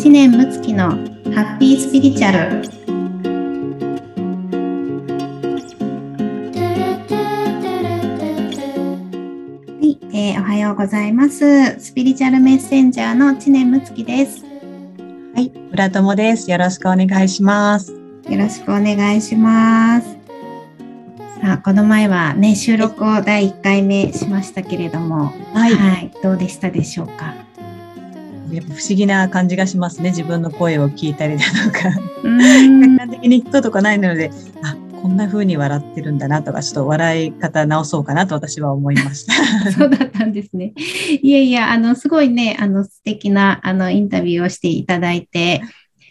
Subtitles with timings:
[0.00, 2.38] 知念睦月のハッピースピリチュアル。
[2.38, 2.46] は
[9.82, 11.78] い、えーおはようございます。
[11.78, 14.42] スピリチュアルメッセンジャーの知念睦月です。
[15.34, 16.50] はい、村友です。
[16.50, 17.92] よろしくお願いします。
[17.92, 20.16] よろしくお願いします。
[21.42, 25.34] さあこの前はね収録を第1回目しましたけれども。
[25.52, 27.49] はい、はい、どうでしたでしょうか？
[28.52, 30.10] やっぱ不思議な感じがしますね。
[30.10, 34.30] 自分の声を聞いたりだとか、客観的に聞くことがないので、
[34.62, 39.34] あ、こんな風に笑ってるんだなとか、ちょっと笑い方直そうかなと私は思いました。
[39.72, 40.72] そうだったんですね。
[41.22, 45.62] いやいや、あの、すごいね、あの、素敵な、あの、インタビューをしていただいて、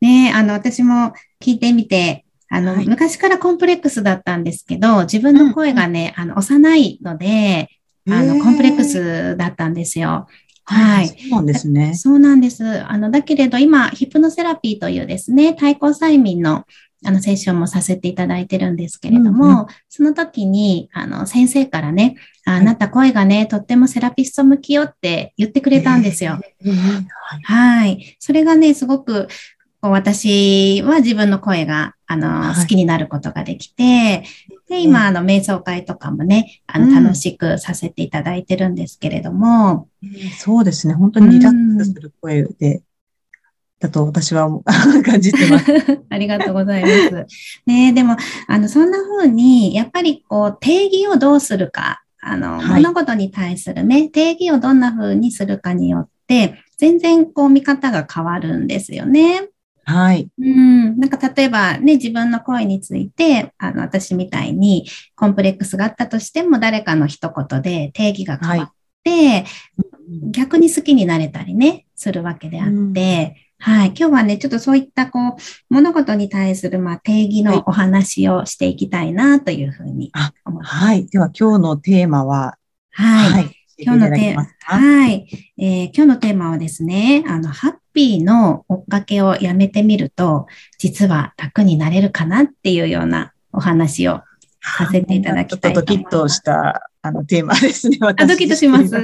[0.00, 7.68] ね、あの、私も聞いてみて、あの、はい昔からコンプレックスだったんですけど、自分の声がね、あの、幼いので、
[8.08, 10.26] あの、コンプレックスだったんですよ。
[10.70, 11.94] はいそうなんですね。
[11.94, 12.64] そうなんです。
[12.84, 16.64] あの、だけれど、今、ヒプノセラピーというですね、対抗催眠の、
[17.04, 22.14] あの、セッションもさせていただいてるんですけれども、うんうその時に、あの、先生からね、
[22.44, 26.38] あなた声がね、とってもセラピスト向きよって言ってくれたんですよ。
[26.64, 26.98] えーは
[27.38, 28.16] いはい。
[28.20, 29.28] それがね、すごく、
[29.80, 34.24] こう私は自分の声が、あの、はい好きになることができて、
[34.68, 40.94] で、今、あの、瞑想会とかもね、あの、うん楽しくさせていただいてるんですけれども、えーそうですね。
[40.94, 42.82] 本当にリラックスする声で、
[43.78, 44.50] だと私は
[45.04, 45.66] 感じてます。
[46.10, 47.26] ありがとうございます。
[47.64, 48.16] ねでも、
[48.48, 59.48] あの、そんな風に、やっぱりこう、定義をどうするか、あの、はい物事に対するね、定義をどんな風にするかによって、全然こう、見方が変わるんですよね。
[59.90, 60.28] はい。
[60.38, 60.98] うん。
[61.00, 64.86] なんか例えばね、自分の声について、あの、私みたいに
[65.16, 69.44] コンプレックスがあったとしても、誰かの一言で定義が変わって、
[70.30, 73.88] 逆に好きになれたりね、するわけであって、はい。
[73.88, 75.34] 今日はね、ちょっとそういったこう、
[75.68, 80.76] 物事に対するまあ定義のお話をしていきたいなというふうにあ思ってます。
[80.76, 81.06] はい。
[81.06, 82.56] では今日のテーマは、
[82.92, 83.44] はい。
[83.44, 83.60] い。
[83.82, 85.26] 今日のテーマはい、
[85.58, 90.46] えー今日のテーマはですね、あの、ハッピーの追っかけをやめてみると、
[90.78, 94.22] 実は楽になれるかなっていうようなお話を
[94.62, 97.98] させていただきたいちょっとドキッとしたあのテーマですね。
[98.02, 98.90] あ、私ドキッとします？
[98.90, 99.00] が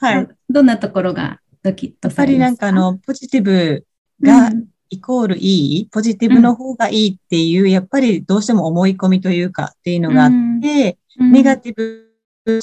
[0.00, 0.14] はい。
[0.14, 2.66] やっどんなところがドキッとさぱりれますか？
[2.66, 3.86] なんかあの、ポジティブ
[4.20, 10.30] がうんイコールいい、ポジティブの方がいいっていう、やっぱりどうしても思い込みというかっていうのがあっ
[10.62, 12.12] て、うんネガティブ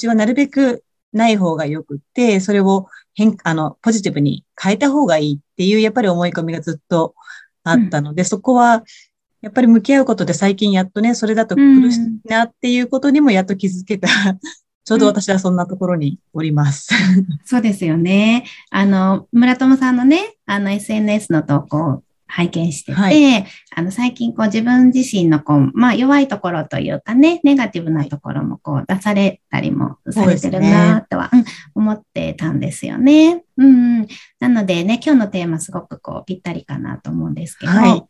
[0.06, 0.83] はなるべく
[1.14, 7.14] ない方がよくって、それを変、あの、ポジティブに変えた方がいいっていう、やっぱり思い込みがずっと
[7.62, 8.84] あったので、そこは、
[9.40, 14.08] やっぱり向き合うことで最近やっとね、それだと苦しいなっていうことにもやっと気づけた。
[14.86, 16.88] ちょうど私はそんなところにおります。
[17.46, 18.44] そうですよね。
[18.70, 22.02] あの、村友さんのね、あの SNS の投稿を
[22.34, 23.46] 拝見してて、は
[23.76, 31.44] あの、最近こう自分自身のこう、まあ弱いところというかね、ネガティブなところもこう出されたりもされてるなとは、うん、
[31.76, 33.44] 思ってたんですよね。
[33.56, 34.06] うん、うん。
[34.40, 38.02] なのでね、今日のテーマすごくこうぴったりかなと思うんですけど、はい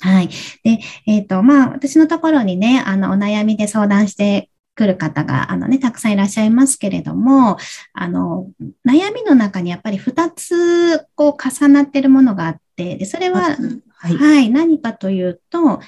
[0.00, 0.28] はい。
[0.62, 7.56] で、えっ、と、まあ、私のところにね、あの、お悩みで相談してくる方が、あのね、たくさんいらっしゃいますけれども、
[7.94, 8.46] あの、
[8.86, 13.56] 悩みの中にやっぱり2つ、こう、重なってるものがあって、で、それは、は
[13.98, 14.46] はい。
[14.46, 15.80] い、何かというと、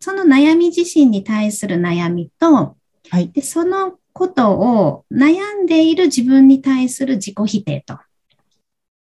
[0.00, 2.76] その悩み自身に対する悩みと、
[3.10, 3.30] はい。
[3.30, 7.98] で、そのことを悩んでいる自分に対する自己否定と。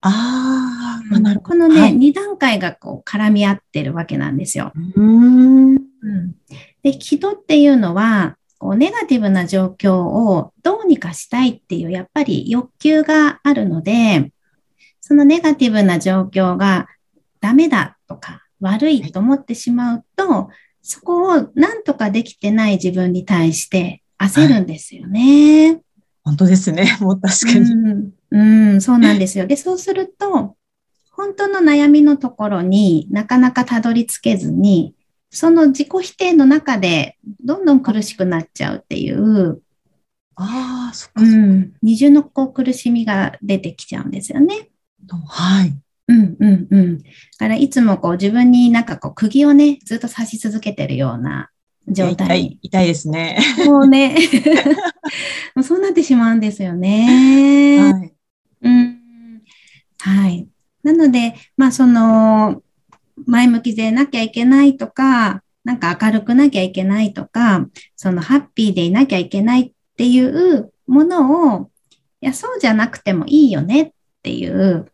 [0.06, 1.97] ああ、なるほこのね、はい。
[1.97, 4.72] 2段階がこう絡み合ってるわけなんですよ。
[4.97, 5.77] うん。
[6.83, 14.31] で、人っていうのは、こうネガティブな状況をどうにかしたいっていう、やっぱり欲求があるので、
[15.01, 16.89] そのネガティブな状況が
[17.44, 20.49] ダメだとか悪いと思ってしまうと、
[20.81, 25.83] そこをなんとかできてない自分に対して焦るんですよね。
[26.22, 26.97] 本当ですね。
[27.03, 27.71] もう確かに。
[27.71, 29.47] うん、うん、そうなんですよ。
[29.47, 30.57] で、そうすると、
[31.10, 34.95] 本当の悩みのところになかなかたどり着けずに、
[35.28, 39.60] その自己否定の中でどんどん苦しくなっちゃうっていう、
[40.36, 44.71] ああ、そっかうそっん、二重のこう苦しみが出てきちゃうんですよね。
[45.07, 45.18] か。
[45.18, 45.84] はい。
[46.09, 46.98] うんうんうん。
[46.98, 47.04] だ
[47.39, 51.51] からいつもこう自分になんかこう釘をね、ずっと刺し続けてるような
[51.89, 53.39] 状痛態にい、痛いですね。
[53.66, 54.16] もうね、
[55.54, 57.78] もうそうなってしまうんですよね。
[57.78, 58.15] はい。
[58.62, 59.04] うん
[60.04, 60.47] はい。
[60.83, 62.62] なので、まあ、その、
[63.27, 67.66] 前向きでなきゃいけないとか、なんか明るくなきゃいけないとか、
[67.97, 71.71] そのハッピーでいなきゃいけないっていうものを、
[72.21, 73.92] いや、そうじゃなくてもいいよねっ
[74.22, 74.92] ていう、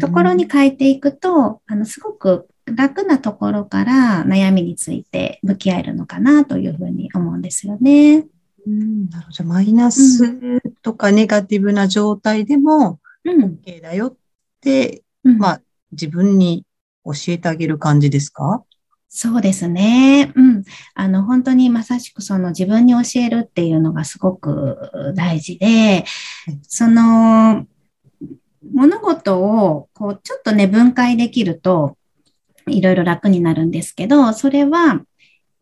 [0.00, 8.26] ところに変えていくと、あの、すごく楽なところから悩みについて向き合えるのかなというふうに思うんですよね。
[8.66, 9.44] うん、なるほど。
[9.44, 13.58] マイナスとかネガティブな状態でもうん。
[13.62, 14.16] OK だよっ
[14.60, 15.60] て、うんまあ
[15.92, 16.64] 自分に
[17.04, 18.64] 教えてあげる感じですか？
[19.08, 20.32] そうですね。
[20.34, 20.64] うん。
[20.94, 26.04] あの、本当にまさしくその自分に教えるっていうのがすごく大事で、
[26.62, 27.64] その、
[28.72, 31.96] 物事を、こう、ちょっとね、分解できると、
[32.66, 35.04] いろいろ楽になるんですけど、それは、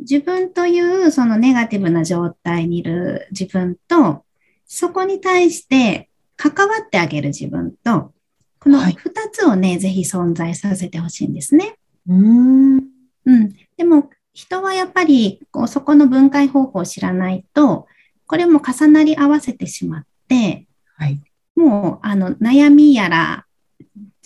[0.00, 4.24] 自分というそのネガティブな状態にいる自分と、
[4.66, 8.12] そこに対して関わってあげる自分と、
[8.58, 11.76] このはい二つをね、ぜひ存在させてほしいんですね。
[12.08, 12.76] うん。
[12.76, 13.52] うん。
[13.76, 17.86] でも、人はやっぱり、こうそこの分解方法を知らないと、
[18.26, 20.66] これも重なり合わせてしまって、
[20.96, 21.20] はい。
[21.62, 23.46] もう、あの、悩みやら、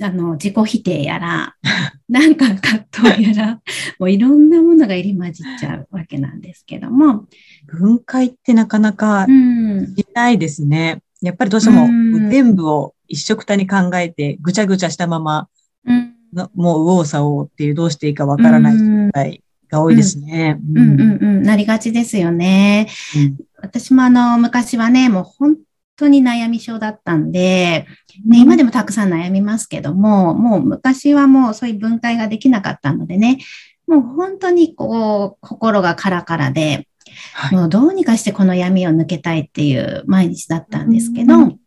[0.00, 1.55] あの、自己否定やら、
[2.09, 3.61] なんか葛藤やら、
[3.99, 7.27] もういろんなものが入り混じっちゃうわけなんですけども、
[7.67, 9.94] 分解ってなかなかうん。
[9.97, 11.03] しないですね。
[11.21, 15.49] やっぱりどうしてもうん全部を一緒くたに考えてぐちゃぐちゃしたまま、
[15.85, 16.12] うん。
[16.33, 20.61] のもう右往左往っていうどうしていいかわからない状態が多いですね。
[20.75, 22.88] うんうんうん、なりがちですよね。
[23.17, 25.56] うん私もあの、昔はね、もう本
[25.96, 27.87] 当に悩み症だったんで、
[28.26, 33.38] ね、今でもたくさん悩みますけども、もう昔はもうそういう分解ができなかったのでね、
[33.87, 36.88] もう本当にこう、心がカラカラで、
[37.34, 37.54] はい。
[37.54, 41.60] もうどうにかしてこの闇を抜けたいっていう毎日だったんですけどうん、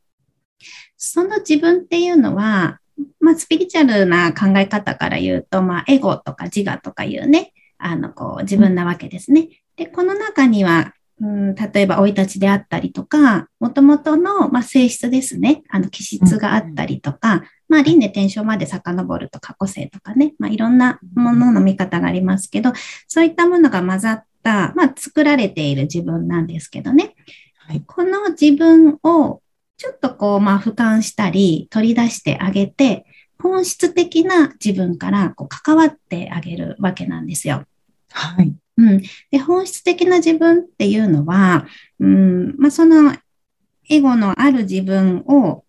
[0.97, 2.79] その自分っていうのは、
[3.21, 9.47] まあ、スピリチュアルな考え方から言うと、まあ、エゴとか自我とかいうね、あの、こう、自分なわけですね。
[9.77, 15.63] で、この中には、うん、例えば、生い立ちであったりとか、もともとの、まあ、性質ですね。
[15.69, 22.71] あの、気質があったりとか、まあ、輪廻転生まで遡ると過去性とかね、まあ、いろんなものの見方がありますけど、
[23.07, 27.15] そういったものが混ざった、まあ、作られている自分なんですけどね。
[27.55, 29.41] はいこの自分を
[29.77, 33.05] ちょっとこう、まあ、俯瞰したり、取り出してあげて、
[33.41, 37.63] 本質的な自分からこう関わってあげるわけなんですよ。
[38.11, 38.53] はい。
[38.79, 39.01] うん。
[39.29, 41.67] で、本質的な自分っていうのは、
[41.99, 43.13] うん、まあ、その
[43.89, 45.65] エゴのある自分を、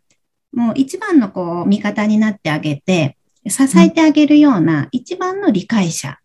[0.53, 3.17] もう一番のこう、味方になってあげて、
[3.49, 6.19] 支えてあげるような一番の理解者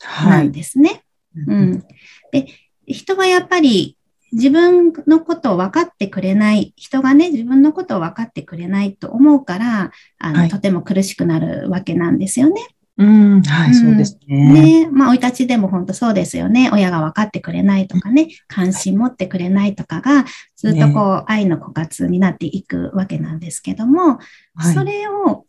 [0.00, 0.48] なはい。
[0.48, 1.04] んですね。
[1.46, 1.84] うん。
[2.32, 2.48] で、
[2.86, 3.96] 人はやっぱり
[4.32, 12.62] 自分のことを分かってくれない、人がね、自分のことを分かってくれないと思うから、あの、はいとても苦しくなるわけなんですよね。
[12.98, 13.42] うん。
[13.42, 14.84] はい、そうですね。
[14.84, 14.90] ね。
[14.90, 16.70] まあ、生い立ちでも本当そうですよね。
[16.72, 20.24] 親が分かってくれないとかね、関心持ってくれないとかが、
[20.56, 24.18] ずっとこう、愛の枯渇になっていくわけなんですけども、
[24.54, 25.44] はいそれを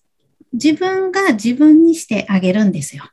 [0.53, 3.03] 自分が自分にしてあげるんですよ。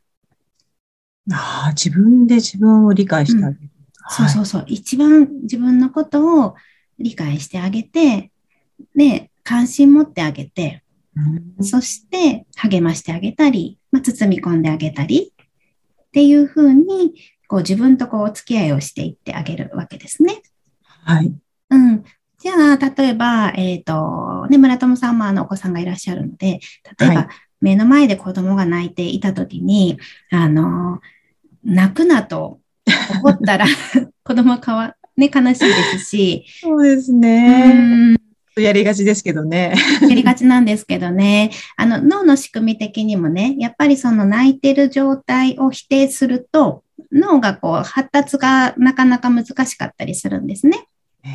[1.31, 3.71] ああ、自分で自分を理解してあげる。
[4.09, 4.65] そうそうそう。
[4.69, 6.55] 一番自分のことを
[6.99, 8.31] 理解してあげて、
[8.95, 10.84] で、関心持ってあげて、
[11.17, 17.15] うんそして励ましてあげたり、まあ、包み込んであげたりっていうふうに、
[17.49, 20.43] こう自分とこうお付き合いをしていってあげるわけですね。
[21.05, 21.33] はい。
[21.71, 22.05] うん。
[22.39, 26.61] じゃあ、例えば、えっ、と、ね、村友さんもあのお子さんがいらっしゃるので、
[26.99, 27.29] 例えば、はい
[27.65, 29.99] 目の前で子供が泣いていたときに、
[30.31, 31.01] あの、
[31.65, 32.61] 泣くなと
[33.23, 33.65] 怒ったら
[34.23, 38.19] 子供はかわ、ね、悲しいですし、そうですうね。
[38.61, 39.75] ん、やりがちですけどね。
[40.03, 46.83] やりがちなんですけどね、あの、脳の仕組み的にもね、やっぱりその泣いてる状態を否定すると、
[47.13, 50.87] 脳がこう、発達がなかなか難しかったりするんですね。
[51.25, 51.31] へ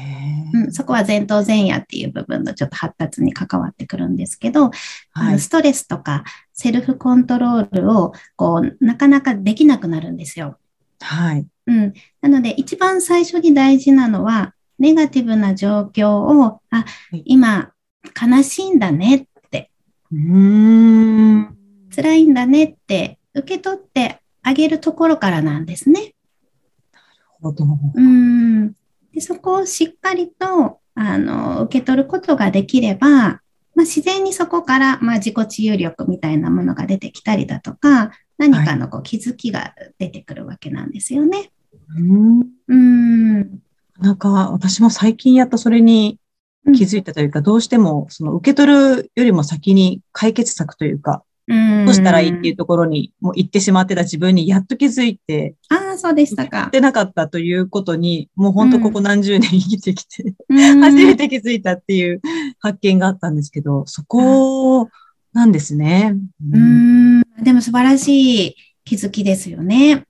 [0.54, 4.72] うん、そこは前頭前野っていう部分のちょっと発達に関わってくるんですけど、あ
[5.14, 5.34] はい。
[5.34, 6.24] のストレスとか
[6.54, 10.58] セルフコントロールをこうなかなかできなくなるんですよ。
[11.02, 11.48] はい。
[11.68, 17.72] うん、なので一番最初に大事なのはネガティブな状況を、あはい、今
[18.20, 19.72] 悲しいんだねって、
[20.12, 21.58] うーん。
[21.96, 26.14] 辛いんだねって受け取ってあげるところからなんですね。
[27.42, 27.66] ほど。
[27.94, 28.74] うん。
[29.14, 33.42] で、そこをしっかりと、あの、受け取ることができれば、
[33.76, 41.52] まあ、自然にそこから、まあ、自己治癒力みたいなものが出てきたりだとか、何かのこう気づきが出てくるわけなんですよね。
[41.98, 43.60] うんうん。
[44.02, 46.20] なんか、私も最近やっとそれに
[46.76, 51.86] 気づいたというか、どうしても、その受け取るよりも先に解決策というか、うん。
[51.86, 56.70] どうしたらいいっていうところにもう行ってしまってた自分にやっと気づいて、ああ、そうでしたやかっ。
[56.70, 62.22] てなかったということに、もう本当ここ何十年生きてきて、うん初めて気づいたっていう
[62.60, 64.90] 発見があったんですけど、そこを
[65.34, 66.16] なんですね。
[66.52, 70.06] うーん、でも素晴らしい気づきですよね。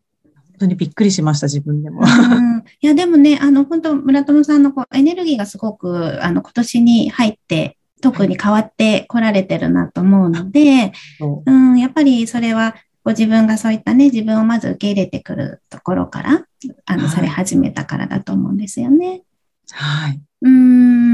[0.59, 2.01] 本当にびっくりしました、自分でも。
[2.01, 16.45] うん、いや、でもね、あの、本当村友さんのこうエネルギーがすごく、あの、今年に入って、特に変わってこられてるなと思うので、そうん、やっぱりそれは、ご自分がそういったね、自分をまず受け入れてくるところから、
[16.85, 19.21] あの、はいされ始めたからだと思うんですよね。
[19.71, 20.21] うはい。
[20.41, 21.13] うーん。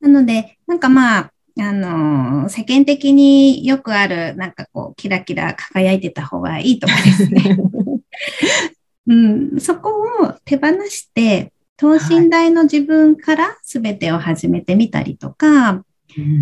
[0.00, 7.56] なので、なんかまあ、あのー世間的によくある、なんかこう、キラキラ輝いてた方がいいとかですね。
[9.06, 9.90] うん、そこ
[10.22, 15.84] を手放して、等身大の自分から全てを始めてみたりとか、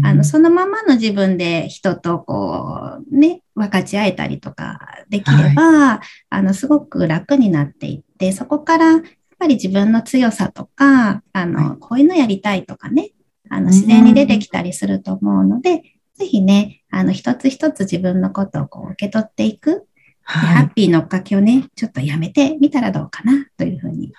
[0.04, 4.78] あの、そのままの自分で人とこう、ね、分かち合えたりとか
[5.08, 9.02] できれば、あの、すごく楽になっていって、そこから、やっ
[9.38, 13.12] ぱり自分の強さとか、あの、はこういうのやりたいとかね、
[13.48, 13.70] あの、うん。
[13.70, 15.82] 自然に出てきたりすると思うので、
[16.14, 19.86] ぜひね、あの、一つ一つ自分のことをこう受け取っていく、
[20.32, 20.66] はい。
[20.66, 24.12] ッピーのっかけをね、ちょっとやめてみたらどうかな、というふうに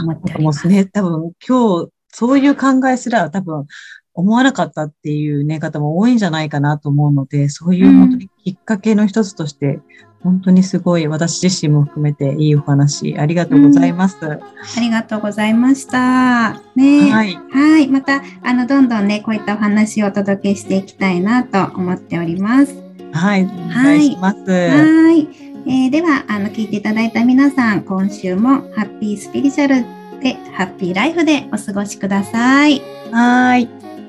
[0.00, 0.66] 思っております。
[0.68, 3.66] ね、多分今日、そういう考えすら多分
[4.14, 9.80] 思わなかったっていうね、方も多いんじゃないかなと思うので、そういう本当にきっかけの一つとして、
[10.22, 14.18] 本当にすごい私自身も含めていいお話ありがとうございます。
[14.24, 14.38] あ
[14.80, 16.60] りがとうございました。
[16.76, 17.34] ねはい。
[17.50, 17.88] はい。
[17.88, 22.92] また、あの、どんどんね、こういったお話をお届けしていきたいなと思っております。
[23.12, 23.44] はい。
[23.44, 24.50] お願いします。
[24.50, 25.51] はい。
[25.64, 29.74] えーでは、あの、聞いていただいた皆さん、今週もハッピースピリチュアル
[30.20, 32.82] で、ハッピーライフでお過ごしください。
[33.12, 33.68] はい。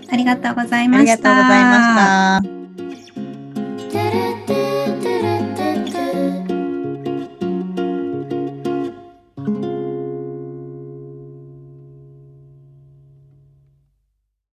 [0.10, 1.29] ありがとうございありました。
[1.29, 2.63] がとうございました。
[3.91, 4.33] 「てれて